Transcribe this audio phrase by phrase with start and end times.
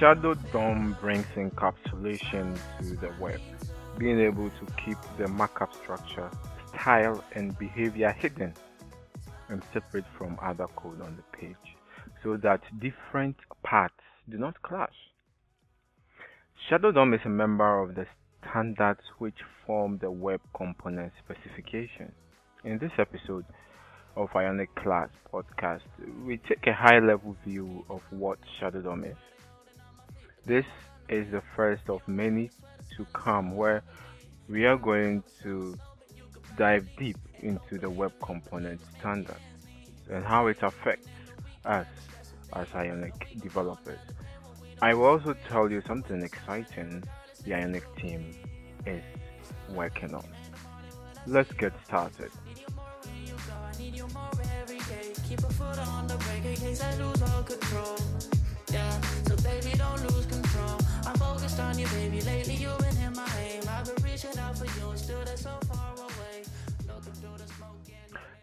[0.00, 3.40] Shadow DOM brings encapsulation to the web,
[3.96, 6.28] being able to keep the markup structure,
[6.66, 8.54] style, and behavior hidden
[9.48, 11.76] and separate from other code on the page
[12.24, 13.94] so that different parts
[14.28, 14.94] do not clash.
[16.68, 18.06] Shadow DOM is a member of the
[18.40, 22.10] standards which form the web component specification.
[22.64, 23.44] In this episode
[24.16, 25.82] of Ionic Class podcast,
[26.26, 29.16] we take a high level view of what Shadow DOM is.
[30.46, 30.66] This
[31.08, 32.50] is the first of many
[32.96, 33.82] to come where
[34.46, 35.74] we are going to
[36.58, 39.40] dive deep into the web component standard
[40.10, 41.08] and how it affects
[41.64, 41.86] us
[42.52, 43.98] as Ionic developers.
[44.82, 47.02] I will also tell you something exciting
[47.44, 48.34] the Ionic team
[48.84, 49.02] is
[49.70, 50.26] working on.
[51.26, 52.30] Let's get started.
[59.44, 60.78] Baby, don't lose control.
[61.06, 62.22] I'm focused on you, baby.
[62.22, 63.62] Lately, you've been in my aim.
[63.68, 66.44] I've been reaching out for you, and still that's so far away.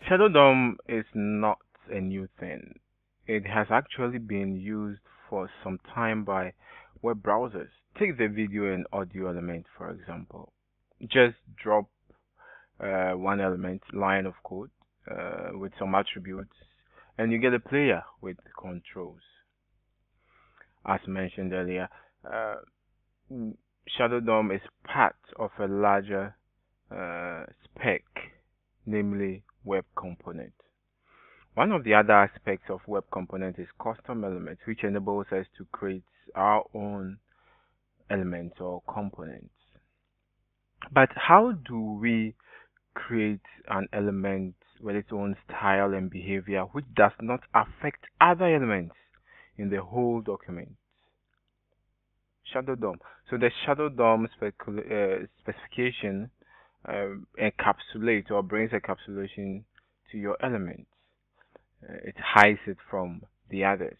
[0.07, 1.57] Shadow DOM is not
[1.89, 2.79] a new thing.
[3.25, 6.53] It has actually been used for some time by
[7.01, 7.69] web browsers.
[7.97, 10.53] Take the video and audio element, for example.
[11.01, 11.85] Just drop
[12.79, 14.69] uh, one element, line of code,
[15.09, 16.55] uh, with some attributes,
[17.17, 19.21] and you get a player with controls
[20.85, 21.89] as mentioned earlier,
[22.25, 22.55] uh,
[23.87, 26.35] Shadow DOM is part of a larger
[26.91, 28.03] uh, spec,
[28.85, 30.53] namely Web Component.
[31.53, 35.65] One of the other aspects of Web Component is custom elements, which enables us to
[35.71, 36.03] create
[36.35, 37.17] our own
[38.09, 39.53] elements or components.
[40.93, 42.35] But how do we
[42.93, 48.95] create an element with its own style and behavior which does not affect other elements?
[49.61, 50.71] In the whole document.
[52.51, 52.95] Shadow DOM.
[53.29, 54.47] So the Shadow DOM uh,
[55.39, 56.31] specification
[56.87, 59.63] uh, encapsulates or brings encapsulation
[60.11, 60.89] to your elements.
[61.87, 63.97] Uh, it hides it from the others.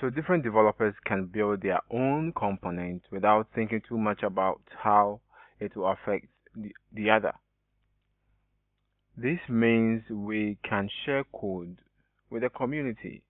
[0.00, 5.20] So different developers can build their own component without thinking too much about how
[5.58, 7.32] it will affect the, the other.
[9.16, 11.78] This means we can share code
[12.30, 13.24] with the community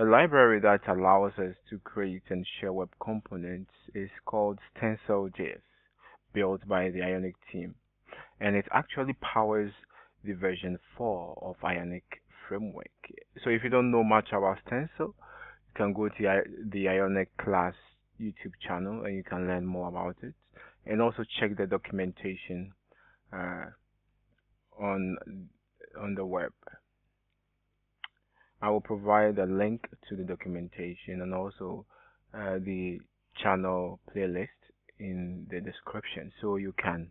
[0.00, 5.60] a library that allows us to create and share web components is called Stencil.js,
[6.32, 7.74] built by the Ionic team,
[8.40, 9.72] and it actually powers
[10.24, 12.88] the version 4 of Ionic framework.
[13.44, 17.74] So if you don't know much about Stencil, you can go to the Ionic class
[18.18, 20.32] YouTube channel and you can learn more about it,
[20.86, 22.72] and also check the documentation
[23.34, 23.66] uh,
[24.80, 25.18] on
[26.00, 26.52] on the web.
[28.62, 31.86] I will provide a link to the documentation and also
[32.34, 33.00] uh, the
[33.42, 34.48] channel playlist
[34.98, 37.10] in the description so you can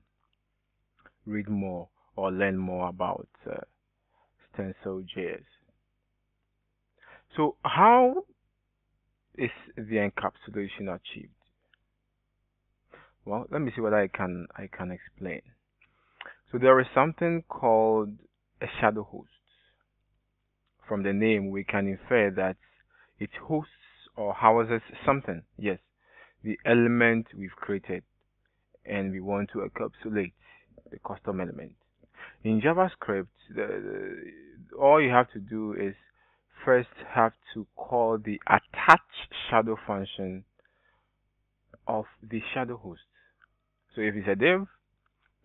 [1.25, 3.55] read more or learn more about uh,
[4.53, 5.43] Stencil.js.
[7.35, 8.25] So how
[9.35, 11.33] is the encapsulation achieved?
[13.25, 15.41] Well, let me see what I can I can explain.
[16.51, 18.17] So there is something called
[18.61, 19.38] a shadow host
[20.89, 22.57] from the name, we can infer that
[23.19, 23.71] it hosts
[24.17, 25.43] or houses something.
[25.57, 25.77] Yes,
[26.43, 28.03] the element we've created
[28.85, 30.33] and we want to encapsulate
[30.91, 31.73] the custom element.
[32.43, 33.67] In JavaScript, the,
[34.71, 35.93] the, all you have to do is
[36.65, 39.01] first have to call the attach
[39.49, 40.43] shadow function
[41.87, 43.01] of the shadow host.
[43.95, 44.67] So if it's a div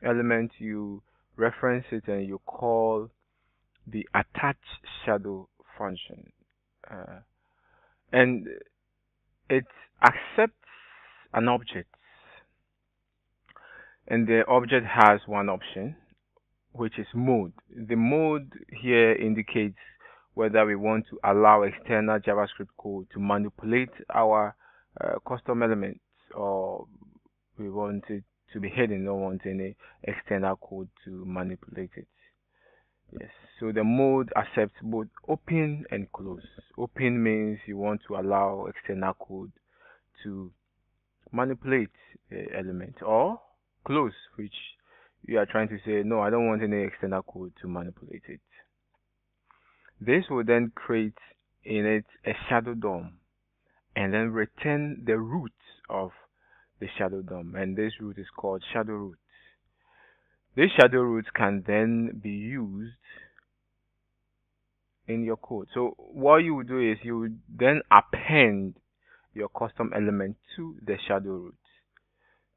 [0.02, 1.02] element, you
[1.36, 3.10] reference it and you call
[3.86, 4.56] the attach
[5.04, 5.48] shadow
[5.78, 6.32] function
[6.90, 7.20] uh,
[8.12, 8.46] and
[9.50, 9.64] it
[10.02, 10.54] accepts
[11.32, 11.88] an object.
[14.06, 15.96] And the object has one option
[16.72, 17.52] which is mode.
[17.74, 18.52] The mode
[18.82, 19.78] here indicates
[20.34, 24.54] whether we want to allow external javascript code to manipulate our
[25.00, 26.00] uh, custom elements
[26.34, 26.86] or
[27.58, 32.06] we want it to be hidden don't want any external code to manipulate it
[33.12, 33.30] Yes,
[33.60, 36.46] so the mode accepts both open and close.
[36.76, 39.52] Open means you want to allow external code
[40.24, 40.50] to
[41.32, 41.90] manipulate
[42.32, 43.40] eh, the element, or
[43.84, 44.54] close, which
[45.26, 48.40] you are trying to say, no, I don't want any external code to manipulate it.
[50.00, 51.18] This will then create
[51.64, 53.18] in it a shadow DOM
[53.96, 55.52] and then return the root
[55.88, 56.10] of
[56.80, 59.18] the shadow DOM, and this root is called shadow root.
[60.56, 62.94] These shadow roots can then be used
[65.08, 65.68] in your code.
[65.74, 68.76] So what you would do is you would then append
[69.34, 71.56] your custom element to the shadow root.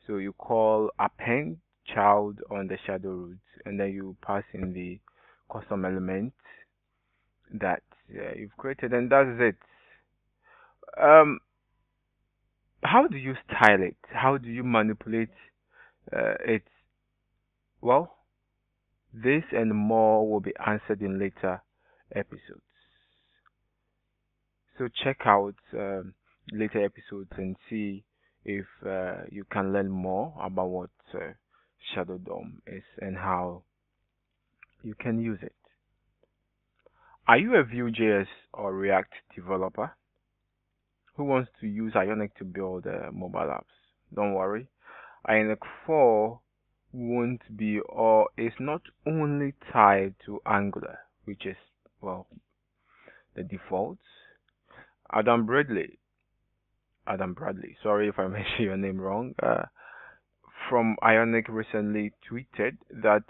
[0.05, 1.57] So you call append
[1.93, 4.99] child on the shadow root and then you pass in the
[5.51, 6.33] custom element
[7.53, 7.81] that
[8.13, 9.55] uh, you've created and that's it.
[11.01, 11.39] Um,
[12.83, 13.97] how do you style it?
[14.09, 15.29] How do you manipulate
[16.15, 16.63] uh, it?
[17.87, 18.17] Well,
[19.13, 21.61] this and more will be answered in later
[22.13, 22.59] episodes.
[24.77, 26.13] So check out um,
[26.51, 28.03] later episodes and see
[28.43, 31.31] if uh, you can learn more about what uh,
[31.95, 33.63] Shadow DOM is and how
[34.83, 35.55] you can use it.
[37.25, 39.95] Are you a Vue.js or React developer
[41.15, 43.77] who wants to use Ionic to build uh, mobile apps?
[44.13, 44.67] Don't worry.
[45.25, 46.41] Ionic 4
[46.91, 51.57] won't be or is not only tied to Angular, which is,
[52.01, 52.27] well,
[53.35, 53.99] the default.
[55.11, 55.99] Adam Bradley,
[57.05, 59.63] Adam Bradley, sorry if I mentioned your name wrong, uh,
[60.69, 63.23] from Ionic recently tweeted that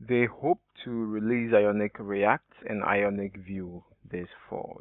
[0.00, 4.80] they hope to release Ionic React and Ionic Vue this fall.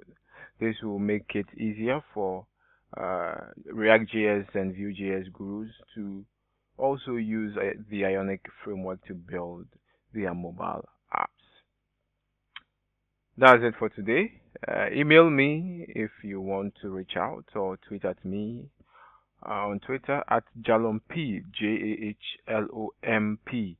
[0.59, 2.45] This will make it easier for
[2.97, 3.35] uh,
[3.65, 6.25] React.js and Vue.js gurus to
[6.77, 9.67] also use uh, the Ionic framework to build
[10.13, 11.27] their mobile apps.
[13.37, 14.41] That's it for today.
[14.67, 18.69] Uh, email me if you want to reach out or tweet at me
[19.45, 22.17] uh, on Twitter at Jahlomp, J A H
[22.47, 23.77] L O M P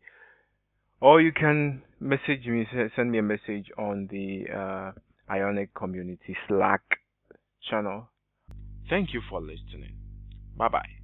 [1.01, 4.91] or you can message me, send me a message on the uh,
[5.31, 6.81] Ionic Community Slack
[7.69, 8.09] channel.
[8.89, 9.97] Thank you for listening.
[10.57, 10.94] Bye bye.